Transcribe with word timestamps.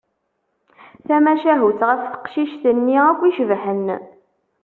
Tamacahut 1.07 1.81
ɣef 1.89 2.01
teqcict-nni 2.07 2.97
akk 3.11 3.21
icebḥen. 3.29 3.85